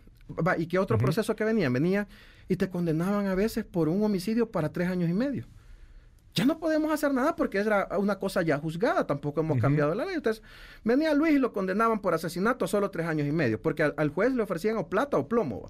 [0.58, 1.70] ¿y qué otro proceso que venía?
[1.70, 2.06] Venía
[2.50, 5.46] y te condenaban a veces por un homicidio para tres años y medio.
[6.36, 10.06] Ya no podemos hacer nada porque era una cosa ya juzgada, tampoco hemos cambiado la
[10.06, 10.16] ley.
[10.16, 10.44] Entonces,
[10.84, 13.94] venía Luis y lo condenaban por asesinato a solo tres años y medio, porque al,
[13.98, 15.68] al juez le ofrecían o plata o plomo.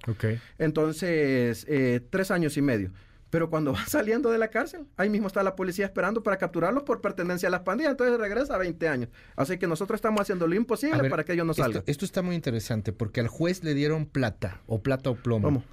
[0.58, 2.92] Entonces, eh, tres años y medio.
[3.30, 6.84] Pero cuando va saliendo de la cárcel, ahí mismo está la policía esperando para capturarlos
[6.84, 7.92] por pertenencia a las pandillas.
[7.92, 9.10] Entonces regresa a 20 años.
[9.36, 11.84] Así que nosotros estamos haciendo lo imposible ver, para que ellos no esto- salgan.
[11.86, 15.48] Esto, está muy interesante porque al juez le dieron plata o plata o plomo.
[15.48, 15.64] ¿Cómo?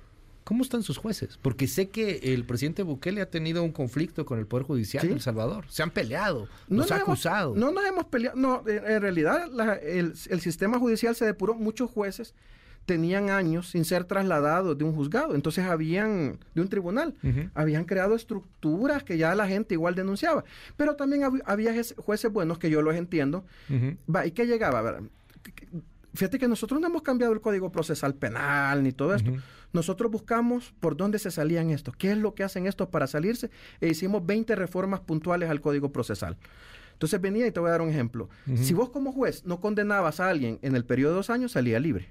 [0.46, 1.38] ¿Cómo están sus jueces?
[1.42, 5.09] Porque sé que el presidente Bukele ha tenido un conflicto con el Poder Judicial Sí.
[5.09, 5.64] de El Salvador.
[5.68, 7.54] Se han peleado, No nos ha hemos- acusado.
[7.56, 8.37] no nos hemos peleado.
[8.37, 11.54] No, en, realidad la- el, el sistema judicial se depuró.
[11.56, 12.32] Muchos jueces
[12.85, 15.35] tenían años sin ser trasladados de un juzgado.
[15.35, 17.16] Entonces habían, de un tribunal,
[17.54, 20.44] habían creado estructuras que ya la gente igual denunciaba.
[20.76, 23.44] Pero también hab- había jueces buenos que yo los entiendo.
[24.09, 24.80] Va, ¿Y qué llegaba?
[24.80, 25.02] ¿verdad?
[26.16, 29.33] Fíjate que nosotros no hemos cambiado el código procesal penal ni todo esto.
[29.72, 33.50] Nosotros buscamos por dónde se salían estos, qué es lo que hacen estos para salirse,
[33.81, 36.38] e hicimos 20 reformas puntuales al código procesal.
[36.94, 38.31] Entonces venía y te voy a dar un ejemplo.
[38.55, 41.79] Si vos como juez no condenabas a alguien en el periodo de dos años, salía
[41.79, 42.09] libre.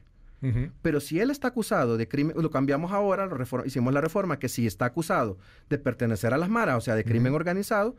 [0.83, 4.47] Pero si él está acusado de crimen, lo cambiamos ahora, lo hicimos la reforma, que
[4.47, 5.39] si está acusado
[5.69, 7.95] de pertenecer a las maras, o sea, de crimen organizado,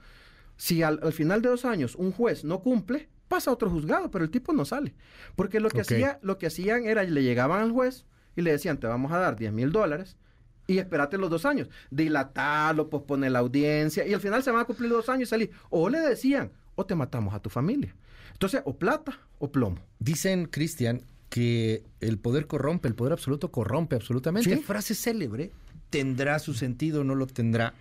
[0.56, 4.10] si al, al final de dos años un juez no cumple, pasa a otro juzgado,
[4.10, 4.94] pero el tipo no sale.
[5.34, 8.78] Porque lo que, hacía, lo que hacían era, le llegaban al juez y le decían,
[8.78, 10.16] te vamos a dar 10 mil dólares
[10.66, 11.68] y espérate los dos años.
[11.90, 15.30] Dilatarlo, posponer la audiencia y al final se van a cumplir los dos años y
[15.30, 15.50] salir.
[15.70, 17.94] O le decían, o te matamos a tu familia.
[18.32, 19.78] Entonces, o plata o plomo.
[19.98, 24.54] Dicen, Cristian, que el poder corrompe, el poder absoluto corrompe absolutamente.
[24.54, 24.62] Sí.
[24.62, 25.52] Frase célebre,
[25.90, 27.74] tendrá su sentido, no lo tendrá.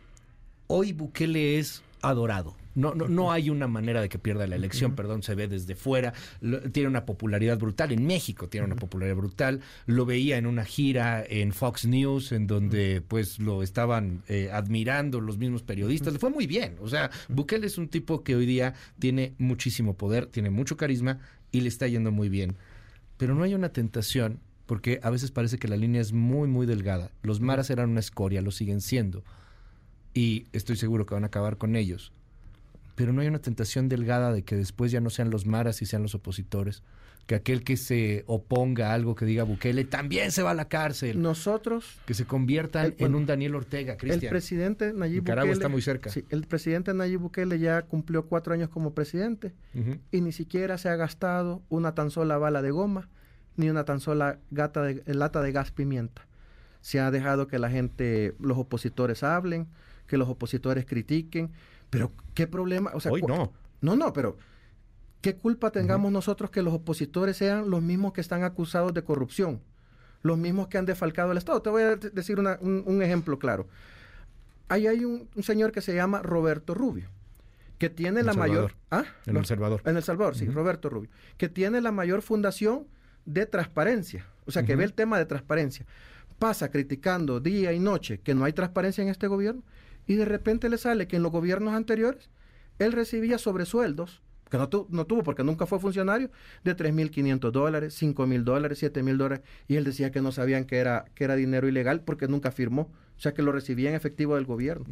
[0.68, 2.56] Hoy Bukele es adorado.
[2.76, 5.76] No, no, no hay una manera de que pierda la elección, perdón, se ve desde
[5.76, 6.14] fuera.
[6.42, 7.92] Lo- tiene una popularidad brutal.
[7.94, 9.62] En México tiene una popularidad brutal.
[9.86, 15.22] Lo veía en una gira en Fox News, en donde pues lo estaban eh, admirando
[15.22, 16.12] los mismos periodistas.
[16.14, 16.76] Le fue muy bien.
[16.82, 21.20] O sea, Bukele es un tipo que hoy día tiene muchísimo poder, tiene mucho carisma
[21.52, 22.58] y le está yendo muy bien.
[23.18, 26.66] Pero no hay una tentación, porque a veces parece que la línea es muy, muy
[26.66, 27.12] delgada.
[27.24, 29.24] Los maras eran una escoria, lo siguen siendo.
[30.14, 32.12] Y estoy seguro que van a acabar con ellos.
[32.96, 35.86] Pero no hay una tentación delgada de que después ya no sean los maras y
[35.86, 36.82] sean los opositores.
[37.28, 40.68] Que aquel que se oponga a algo que diga Bukele también se va a la
[40.70, 41.20] cárcel.
[41.22, 44.30] Nosotros Que se conviertan El- en un Daniel Ortega, El Cristian.
[44.30, 45.54] presidente Nayib Nicaragua Bukele.
[45.54, 46.10] está muy cerca.
[46.12, 49.54] Sí, el presidente Nayib Bukele ya cumplió cuatro años como presidente
[50.12, 53.10] y ni siquiera se ha gastado una tan sola bala de goma
[53.58, 56.28] ni una tan sola gata de, lata de gas pimienta.
[56.82, 59.68] Se ha dejado que la gente, los opositores hablen,
[60.06, 61.50] que los opositores critiquen,
[61.96, 62.92] pero ¿qué problema?
[62.94, 63.52] O sea, Hoy no.
[63.82, 64.38] No, no, pero
[65.22, 69.62] ¿qué culpa tengamos nosotros que los opositores sean los mismos que están acusados de corrupción?
[70.22, 71.62] Los mismos que han defalcado el Estado.
[71.62, 73.68] Te voy a de- decir una- un, un ejemplo claro.
[74.68, 77.10] Ahí hay un, un señor que se llama Roberto Rubio,
[77.78, 78.74] que tiene En la mayor...
[78.90, 79.04] ¿Ah?
[79.28, 79.82] En El Salvador.
[79.86, 80.54] En El Salvador, sí, Ujú.
[80.56, 82.88] Roberto Rubio, que tiene la mayor fundación
[83.26, 85.86] de transparencia, o sea, que ve el tema de transparencia.
[86.40, 89.62] Pasa criticando día y noche que no hay transparencia en este gobierno
[90.08, 92.30] y de repente le sale que en los gobiernos anteriores
[92.80, 96.30] él recibía sobresueldos, que no, tu- no tuvo porque nunca fue funcionario,
[96.64, 101.06] de 3.500 dólares, 5.000 dólares, 7.000 dólares, y él decía que no sabían que era,
[101.16, 104.46] que era dinero ilegal porque nunca firmó, o sea, que lo recibía en efectivo del
[104.46, 104.86] gobierno.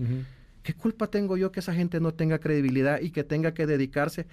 [0.64, 4.28] ¿Qué culpa tengo yo que esa gente no tenga credibilidad y que tenga que dedicarse?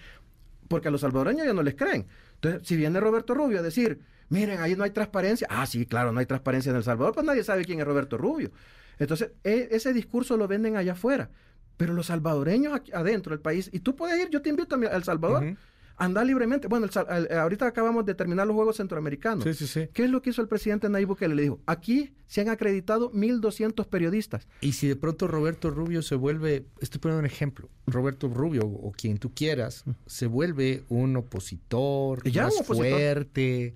[0.68, 2.06] Porque a los salvadoreños ya no les creen.
[2.36, 5.48] Entonces, si viene Roberto Rubio a decir, miren, ahí no hay transparencia.
[5.50, 8.16] Ah, sí, claro, no hay transparencia en El Salvador, pues nadie sabe quién es Roberto
[8.16, 8.52] Rubio.
[9.00, 11.30] Entonces, e- ese discurso lo venden allá afuera.
[11.76, 14.78] Pero los salvadoreños aquí adentro del país, y tú puedes ir, yo te invito a
[14.78, 15.56] mi- a El Salvador, Ujú.
[15.96, 16.68] andar libremente.
[16.68, 19.44] Bueno, el ahorita acabamos de terminar los Juegos Centroamericanos.
[19.44, 19.88] Sí, sí, sí.
[19.92, 21.34] ¿Qué es lo que hizo el presidente Nayib Bukele?
[21.34, 24.46] Le dijo, aquí se han acreditado 1.200 periodistas.
[24.60, 28.92] Y si de pronto Roberto Rubio se vuelve, estoy poniendo un ejemplo, Roberto Rubio o
[28.92, 32.90] quien tú quieras, se vuelve un opositor Ya, más un opositor.
[32.90, 33.74] fuerte,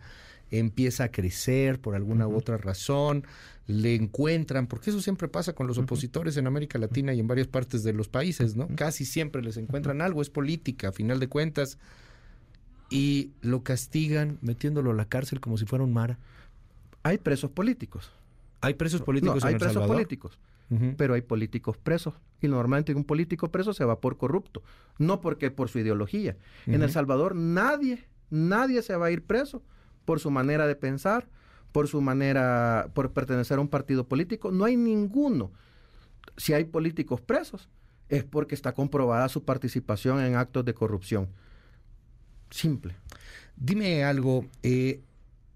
[0.51, 3.27] empieza a crecer por alguna u otra razón,
[3.67, 7.47] le encuentran, porque eso siempre pasa con los opositores en América Latina y en varias
[7.47, 8.69] partes de los países, ¿no?
[8.77, 11.79] Casi siempre les encuentran algo, es política, a final de cuentas,
[12.91, 16.19] y lo castigan metiéndolo a la cárcel como si fuera un mara.
[17.03, 18.13] Hay presos políticos.
[18.61, 19.97] Hay presos políticos no, en hay El presos Salvador?
[19.97, 20.39] políticos.
[20.97, 22.15] Pero hay políticos presos.
[22.41, 24.63] Y normalmente un político preso se va por corrupto,
[24.99, 26.37] no porque por su ideología.
[26.67, 26.91] En El.
[26.91, 29.63] Salvador nadie, nadie se va a ir preso
[30.05, 31.29] por su manera de pensar,
[31.75, 34.53] por su manera, por pertenecer a un partido político.
[34.53, 35.51] No hay ninguno.
[36.37, 37.69] Si hay políticos presos,
[38.09, 41.31] es porque está comprobada su participación en actos de corrupción.
[42.49, 42.95] Simple.
[43.57, 45.01] Dime algo, eh,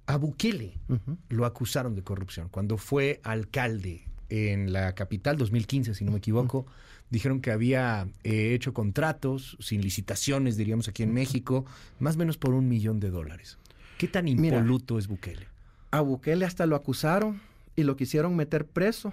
[0.07, 0.81] a Bukele
[1.28, 2.48] lo acusaron de corrupción.
[2.48, 6.66] Cuando fue alcalde en la capital, 2015, si no me equivoco,
[7.11, 11.64] dijeron que había eh, hecho contratos sin licitaciones, diríamos aquí en México,
[12.00, 13.57] más o menos por un millón de dólares.
[13.98, 14.57] ¿Qué tan Mira.
[14.57, 15.46] impoluto es Bukele?
[15.90, 17.40] A Bukele hasta lo acusaron
[17.77, 19.12] y lo quisieron meter preso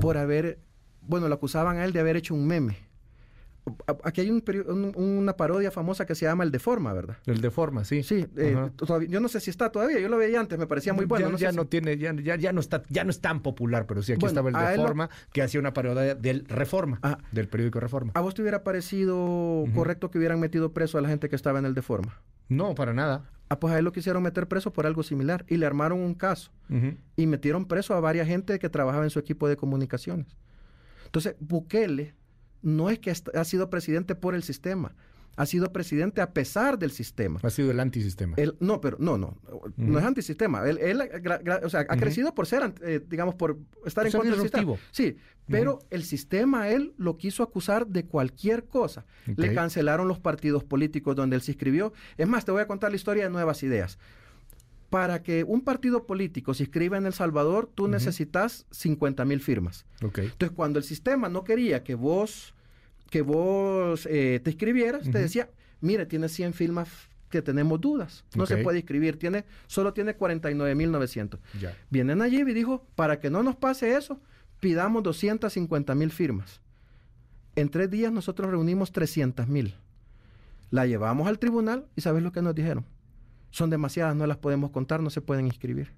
[0.00, 0.58] por haber,
[1.02, 2.76] bueno, lo acusaban a él de haber hecho un meme.
[4.02, 7.18] Aquí hay un un- una parodia famosa que se llama El de Forma, ¿verdad?
[7.26, 8.02] El de forma, sí.
[8.02, 10.94] Sí, eh, todavía- yo no sé si está todavía, yo lo veía antes, me parecía
[10.94, 11.26] muy bueno.
[11.26, 13.20] ya, no sé ya si- no tiene, ya, ya, ya no está, ya no es
[13.20, 15.60] tan popular, pero sí aquí Bueno, estaba el a de él lo- forma, que hacía
[15.60, 17.18] una parodia del Reforma, Ah.
[17.30, 18.12] del periódico Reforma.
[18.14, 21.58] ¿A vos te hubiera parecido correcto que hubieran metido preso a la gente que estaba
[21.58, 22.20] en el de Forma?
[22.48, 23.24] No, para nada.
[23.48, 26.14] Ah, pues a él lo quisieron meter preso por algo similar y le armaron un
[26.14, 26.50] caso.
[27.16, 30.26] Y metieron preso a varias gente que trabajaba en su equipo de comunicaciones.
[31.06, 32.14] Entonces, Bukele
[32.60, 34.94] no es que ha sido presidente por el sistema,
[35.38, 37.38] ha sido presidente a pesar del sistema.
[37.42, 38.34] Ha sido el antisistema.
[38.36, 39.36] Él, no, pero no, no,
[39.76, 40.68] no es antisistema.
[40.68, 44.12] Él, él, gra- gra- o sea, ha crecido por ser, eh, digamos, por estar en
[44.12, 44.74] Por contra del sistema.
[44.90, 49.06] Sí, pero el sistema él lo quiso acusar de cualquier cosa.
[49.26, 51.92] Le cancelaron los partidos políticos donde él se inscribió.
[52.16, 53.98] Es más, te voy a contar la historia de Nuevas Ideas.
[54.90, 59.84] Para que un partido político se inscriba en El Salvador, tú necesitas 50 mil firmas.
[60.02, 60.18] Ok.
[60.20, 62.54] Entonces, cuando el sistema no quería que vos,
[63.10, 66.88] que vos eh, te inscribieras, te decía, mire, tiene 100 firmas
[67.30, 68.24] que tenemos dudas.
[68.34, 71.38] No se puede inscribir, tiene, solo tiene 49.900.
[71.60, 71.76] Ya.
[71.90, 74.20] Viene Nayib y dijo, para que no nos pase eso,
[74.60, 76.60] pidamos 250 mil firmas.
[77.56, 79.74] En tres días nosotros reunimos 300 mil.
[80.70, 82.84] La llevamos al tribunal y ¿sabes lo que nos dijeron?
[83.50, 85.92] Son demasiadas, no las podemos contar, no se pueden inscribir.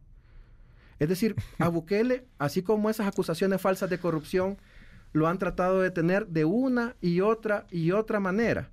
[0.98, 4.58] Es decir, a Bukele, así como esas acusaciones falsas de corrupción,
[5.12, 8.70] lo han tratado de tener de una y otra y otra manera.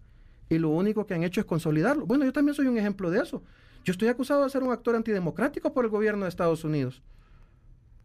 [0.49, 2.05] Y lo único que han hecho es consolidarlo.
[2.05, 3.43] Bueno, yo también soy un ejemplo de eso.
[3.83, 7.01] Yo estoy acusado de ser un actor antidemocrático por el gobierno de Estados Unidos.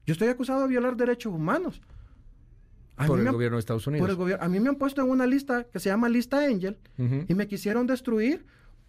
[0.06, 1.80] Yo estoy acusado de violar derechos humanos.
[2.96, 4.10] A Por el han- gobierno de Estados por Unidos.
[4.10, 4.44] el gobierno.
[4.44, 6.78] A mí me han puesto en una lista que se llama Lista Angel
[7.28, 8.44] y me quisieron destruir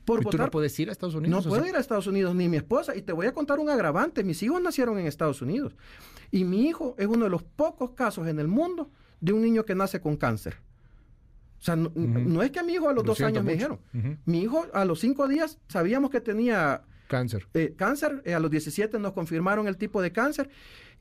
[0.06, 0.42] por ¿Y tú votar.
[0.48, 1.32] no puedes ir a Estados Unidos?
[1.32, 2.96] No O sea, puedo ir a Estados Unidos ni mi esposa.
[2.96, 4.24] Y te voy a contar un agravante.
[4.24, 5.76] Mis hijos nacieron en Estados Unidos.
[6.32, 8.90] Y mi hijo es uno de los pocos casos en el mundo
[9.24, 10.58] de un niño que nace con cáncer.
[11.60, 13.54] O sea, no, no es que a mi hijo a los Lo dos años me
[13.54, 13.80] dijeron.
[14.26, 17.48] Mi hijo a los cinco días sabíamos que tenía Cáncer.
[17.54, 18.22] eh, cáncer.
[18.26, 20.50] eh, a los 17 nos confirmaron el tipo de cáncer.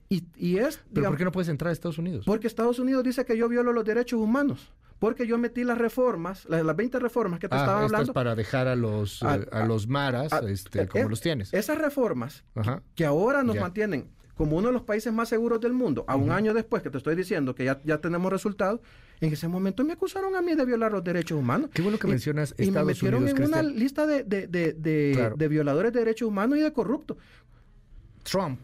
[0.09, 0.77] Y, y es...
[0.77, 2.25] ¿Pero digamos, por qué no puedes entrar a Estados Unidos?
[2.27, 4.73] porque Estados Unidos dice que yo violo los derechos humanos.
[5.01, 8.13] Porque yo metí las reformas, las, las 20 reformas que te ah, estaba esto hablando.
[8.13, 11.53] es para dejar a los, A- eh, a, los maras este, como los tienes.
[11.53, 12.83] Esas reformas Ajá.
[12.95, 13.63] que ahora nos Ya.
[13.63, 16.91] mantienen como uno de los países más seguros del mundo, a un año después que
[16.91, 18.81] te estoy diciendo que ya, ya tenemos resultados,
[19.21, 21.71] en ese momento me acusaron a mí de violar los derechos humanos.
[21.73, 24.47] Qué bueno que Y- mencionas Y me Estados metieron Unidos, en una lista de, de-
[24.49, 25.37] de- de- Claro.
[25.37, 27.19] de violadores de derechos humanos y de corruptos.
[28.25, 28.59] Trump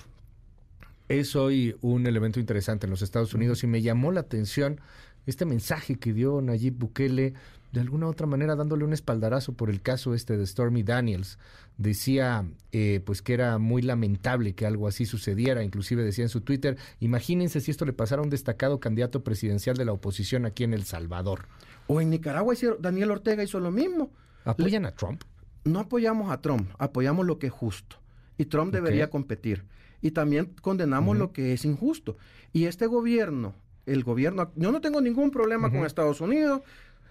[1.09, 4.81] es hoy un elemento interesante en los Estados Unidos y me llamó la atención
[5.29, 7.35] este mensaje que dio Nayib Bukele
[7.73, 11.38] de alguna u otra manera dándole un espaldarazo por el caso este de Stormy Daniels.
[11.77, 16.41] Decía eh, pues que era muy lamentable que algo así sucediera, inclusive decía en su
[16.41, 20.64] Twitter, imagínense si esto le pasara a un destacado candidato presidencial de la oposición aquí
[20.64, 21.47] en El Salvador.
[21.87, 24.11] O en Nicaragua Daniel Ortega hizo lo mismo.
[24.45, 25.23] ¿Apoyan a Trump?
[25.69, 27.97] no apoyamos a Trump, apoyamos lo que es justo.
[28.37, 29.64] Y Trump debería competir.
[30.01, 32.17] Y también condenamos lo que es injusto.
[32.53, 33.55] Y este gobierno,
[33.88, 36.62] el gobierno, yo no tengo ningún problema con Estados Unidos.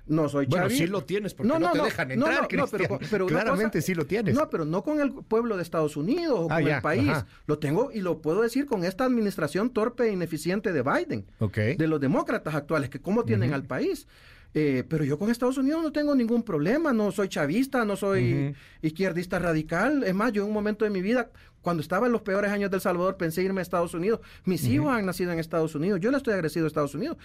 [0.10, 3.00] No soy Bueno, sí lo tienes, porque no te dejan entrar, pero, Cristian.
[3.12, 4.34] pero una Claramente sí lo tienes.
[4.36, 7.10] No, pero no con el pueblo de Estados Unidos o Ah, con ya, el país.
[7.10, 7.28] ajá.
[7.46, 11.58] Lo tengo y lo puedo decir con esta administración torpe e ineficiente de Biden Ok.
[11.78, 14.08] de los demócratas actuales, que cómo tienen al país.
[14.54, 18.56] Eh, pero yo con Estados Unidos no tengo ningún problema, no soy chavista, no soy
[18.82, 20.04] izquierdista radical.
[20.04, 21.30] Es más, yo en un momento de mi vida,
[21.62, 24.22] cuando estaba en los peores años del Salvador, pensé irme a Estados Unidos.
[24.46, 27.18] Mis hijos han nacido en Estados Unidos, yo le estoy agradecido a Estados Unidos.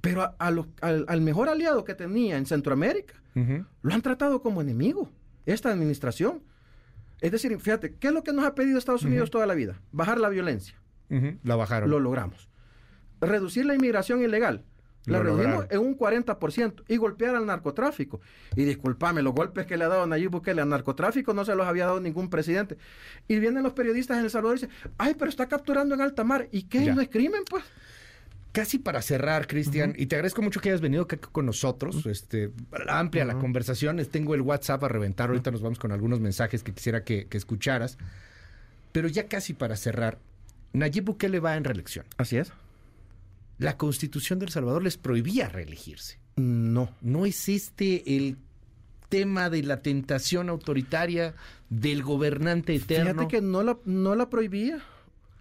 [0.00, 3.14] Pero a- a los- al, al mejor aliado que tenía en Centroamérica,
[3.82, 5.08] lo han tratado como enemigo,
[5.46, 6.42] esta administración.
[7.20, 9.80] Es decir, fíjate, ¿qué es lo que nos ha pedido Estados Unidos toda la vida?
[9.92, 10.74] Bajar la violencia.
[11.44, 11.88] La bajaron.
[11.90, 12.48] Lo logramos.
[13.20, 14.64] Reducir la inmigración ilegal.
[15.06, 18.20] La Lo redujimos en un 40% y golpear al narcotráfico.
[18.54, 21.66] Y discúlpame, los golpes que le ha dado Nayib Bukele al narcotráfico no se los
[21.66, 22.78] había dado ningún presidente.
[23.26, 26.22] Y vienen los periodistas en El Salvador y dicen, ay, pero está capturando en alta
[26.22, 26.48] mar.
[26.52, 26.84] ¿Y qué?
[26.84, 26.94] Ya.
[26.94, 27.64] ¿No es crimen, pues?
[28.52, 32.04] Casi para cerrar, Cristian, y te agradezco mucho que hayas venido con nosotros.
[32.04, 32.52] Este,
[32.86, 33.96] amplia la conversación.
[34.10, 35.30] Tengo el WhatsApp a reventar.
[35.30, 37.96] Ahorita nos vamos con algunos mensajes que quisiera que, que escucharas.
[38.92, 40.18] Pero ya casi para cerrar,
[40.74, 42.04] Nayib Bukele va en reelección.
[42.18, 42.52] Así es.
[43.62, 46.18] La constitución de El Salvador les prohibía reelegirse.
[46.36, 46.90] No.
[47.00, 48.36] ¿No es este el
[49.08, 51.34] tema de la tentación autoritaria
[51.68, 53.12] del gobernante eterno?
[53.12, 54.82] Fíjate que no la, no la prohibía.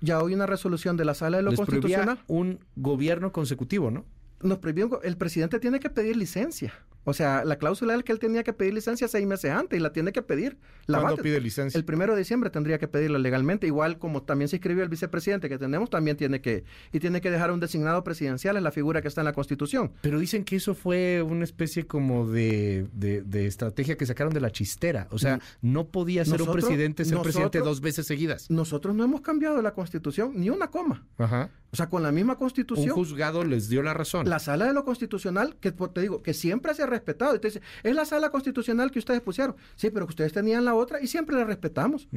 [0.01, 3.91] Ya hoy una resolución de la Sala de lo les prohibía Constitucional un gobierno consecutivo,
[3.91, 4.05] ¿no?
[4.43, 6.73] nos prohibió, el presidente tiene que pedir licencia.
[7.03, 9.81] O sea, la cláusula era que él tenía que pedir licencia seis meses antes y
[9.81, 10.57] la tiene que pedir.
[10.85, 11.77] La ¿Cuándo pide licencia?
[11.77, 15.49] El primero de diciembre tendría que pedirla legalmente, igual como también se escribió el vicepresidente
[15.49, 19.01] que tenemos, también tiene que, y tiene que dejar un designado presidencial, es la figura
[19.01, 19.91] que está en la Constitución.
[20.01, 24.41] Pero dicen que eso fue una especie como de, de- de estrategia que sacaron de
[24.41, 25.07] la chistera.
[25.11, 28.49] O sea, no podía ser un presidente ser presidente dos veces seguidas.
[28.51, 31.05] Nosotros no hemos cambiado la Constitución ni una coma.
[31.17, 31.49] Ajá.
[31.73, 32.89] O sea, con la misma Un Constitución.
[32.93, 34.27] juzgado les dio la razón.
[34.29, 37.33] La sala de lo constitucional, que te digo, que siempre se respetado.
[37.33, 39.55] Entonces, es la sala constitucional que ustedes pusieron.
[39.75, 42.07] Sí, pero que ustedes tenían la otra y siempre la respetamos.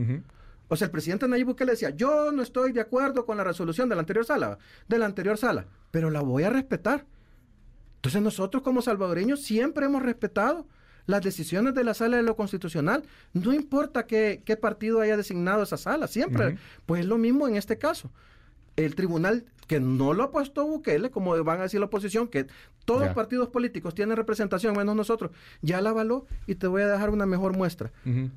[0.69, 3.89] O sea, el presidente Nayib Bukele decía, yo no estoy de acuerdo con la resolución
[3.89, 4.59] de la anterior sala,
[4.89, 7.07] de la anterior sala, pero la voy a respetar.
[7.97, 10.67] Entonces nosotros como salvadoreños siempre hemos respetado
[11.07, 13.05] las decisiones de la sala de lo constitucional.
[13.33, 16.57] No importa qué, qué partido haya designado esa sala, siempre.
[16.87, 18.11] Pues es lo mismo en este caso.
[18.77, 22.47] El tribunal que no lo ha puesto Bukele, como van a decir la oposición, que
[22.85, 25.31] todos los partidos políticos tienen representación, menos nosotros,
[25.63, 27.91] ya la avaló y te voy a dejar una mejor muestra.
[28.05, 28.31] Ujú.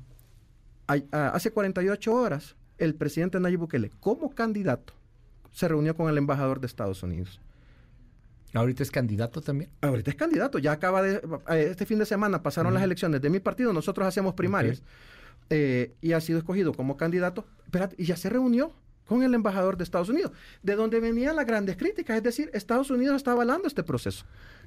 [0.86, 4.94] Ay- a- hace 48 horas, el presidente Nayib Bukele, como candidato,
[5.52, 7.40] se reunió con el embajador de Estados Unidos.
[8.54, 9.70] Ahorita es candidato también.
[9.82, 11.16] Ahorita es candidato, ya acaba de,
[11.50, 14.82] eh, este fin de semana pasaron las elecciones de mi partido, nosotros hacemos primarias,
[15.50, 18.72] eh, y ha sido escogido como candidato, espérate, y ya se reunió
[19.08, 22.90] con el embajador de Estados Unidos, de donde venían las grandes críticas, es decir, Estados
[22.90, 24.26] Unidos está avalando este proceso.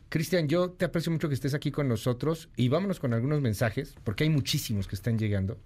[0.10, 3.93] Cristian, yo te aprecio mucho que estés aquí con nosotros y vámonos con algunos mensajes,
[4.04, 5.60] porque hay muchísimos que están llegando.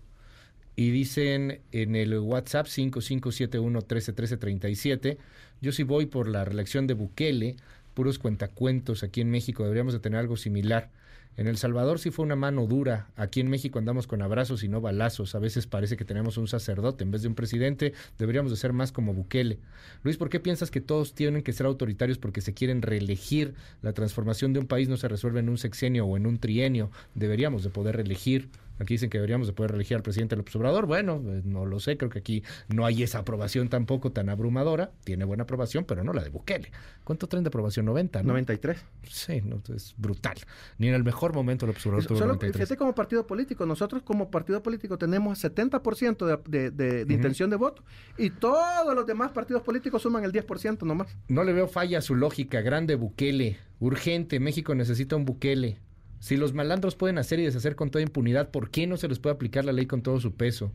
[0.76, 5.18] Y dicen en el WhatsApp 5571-131337,
[5.62, 7.56] yo sí voy por la reelección de Bukele,
[7.94, 10.92] puros cuentacuentos aquí en México, deberíamos de tener algo similar.
[11.38, 14.70] En El Salvador sí fue una mano dura, aquí en México andamos con abrazos y
[14.70, 18.52] no balazos, a veces parece que tenemos un sacerdote en vez de un presidente, deberíamos
[18.52, 19.60] de ser más como Bukele.
[20.04, 23.54] Luis, ¿por qué piensas que todos tienen que ser autoritarios porque se quieren reelegir?
[23.82, 26.90] La transformación de un país no se resuelve en un sexenio o en un trienio,
[27.16, 28.50] deberíamos de poder reelegir.
[28.80, 30.86] Aquí dicen que deberíamos de poder reelegir al presidente López Obrador.
[30.86, 34.92] Bueno, eh, no lo sé, creo que aquí no hay esa aprobación tampoco tan abrumadora.
[35.04, 36.72] Tiene buena aprobación, pero no la de Bukele.
[37.04, 37.86] ¿Cuánto traen de aprobación?
[37.86, 38.30] 90, ¿no?
[38.30, 38.78] 93.
[39.04, 40.36] Sí, no, es brutal.
[40.78, 42.56] Ni en el mejor momento López Obrador tuvo Solo, 93.
[42.68, 47.50] fíjate como partido político, nosotros como partido político tenemos 70% de, de, de- de intención
[47.50, 47.84] de voto
[48.18, 51.16] y todos los demás partidos políticos suman el 10% nomás.
[51.28, 52.62] No le veo falla a su lógica.
[52.62, 53.58] Grande Bukele.
[53.80, 54.40] Urgente.
[54.40, 55.78] México necesita un Bukele.
[56.26, 59.20] Si los malandros pueden hacer y deshacer con toda impunidad, ¿por qué no se les
[59.20, 60.72] puede aplicar la ley con todo su peso?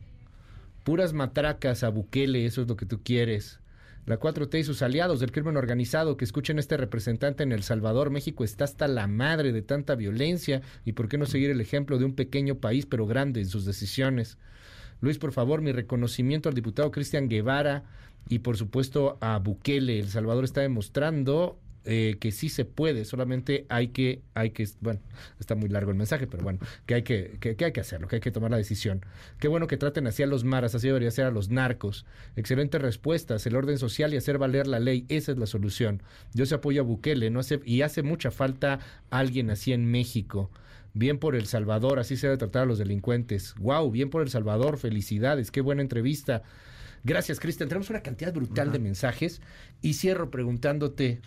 [0.85, 3.59] Puras matracas a Bukele, eso es lo que tú quieres.
[4.05, 8.11] La 4T y sus aliados del crimen organizado que escuchen este representante en El Salvador,
[8.11, 11.97] México está hasta la madre de tanta violencia y por qué no seguir el ejemplo
[11.97, 14.37] de un pequeño país pero grande en sus decisiones.
[15.01, 17.83] Luis, por favor, mi reconocimiento al diputado Cristian Guevara
[18.29, 19.99] y por supuesto a Bukele.
[19.99, 24.99] El Salvador está demostrando eh, que sí se puede, solamente hay que, hay que, bueno,
[25.39, 28.07] está muy largo el mensaje, pero bueno, que hay que, que, que hay que hacerlo,
[28.07, 29.03] que hay que tomar la decisión.
[29.39, 32.05] Qué bueno que traten así a los maras, así debería ser a los narcos.
[32.35, 36.03] Excelentes respuestas, el orden social y hacer valer la ley, esa es la solución.
[36.33, 40.51] Yo se apoyo a Bukele, no hace, y hace mucha falta alguien así en México.
[40.93, 43.55] Bien por El Salvador, así se debe tratar a los delincuentes.
[43.59, 46.43] Wow, bien por El Salvador, felicidades, qué buena entrevista.
[47.03, 47.69] Gracias, Cristian.
[47.69, 49.41] Tenemos una cantidad brutal de mensajes
[49.81, 51.21] y cierro preguntándote,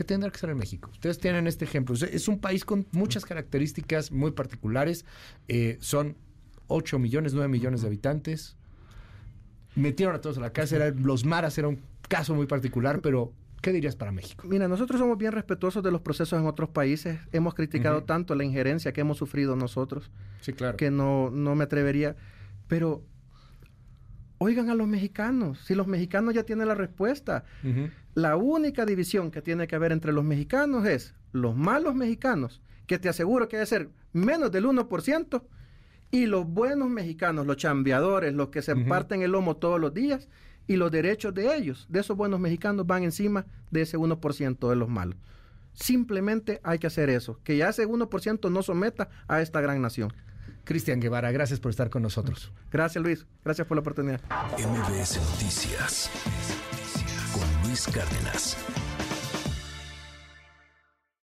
[0.00, 0.88] ¿qué tendrá que ser en México?
[0.94, 1.94] Ustedes tienen este ejemplo.
[1.94, 5.04] Es- un país con muchas características muy particulares.
[5.46, 6.16] Eh, son
[6.68, 8.56] 8 millones, 9 millones de habitantes.
[9.76, 10.94] Metieron a todos a la cárcel.
[11.02, 14.46] Los maras era un caso muy particular, pero ¿qué dirías para México?
[14.48, 17.18] Mira, nosotros somos bien respetuosos de los procesos en otros países.
[17.32, 20.78] Hemos criticado tanto la injerencia que hemos sufrido nosotros Sí, claro.
[20.78, 22.16] que no, no me atrevería.
[22.68, 23.02] Pero
[24.42, 27.44] oigan a los mexicanos, si los mexicanos ya tienen la respuesta.
[28.14, 32.98] La única división que tiene que haber entre los mexicanos es los malos mexicanos, que
[32.98, 35.42] te aseguro que debe ser menos del 1%,
[36.12, 40.26] Y los buenos mexicanos, los chambeadores, los que se parten el lomo todos los días,
[40.66, 44.76] y los derechos de ellos, de esos buenos mexicanos, van encima de ese 1% de
[44.76, 45.16] los malos.
[45.74, 50.12] Simplemente hay que hacer eso, que ya ese 1% no someta a esta gran nación.
[50.70, 52.52] Cristian Guevara, gracias por estar con nosotros.
[52.70, 54.20] Gracias Luis, gracias por la oportunidad.
[54.56, 56.08] MBS Noticias
[57.32, 58.56] con Luis Cárdenas.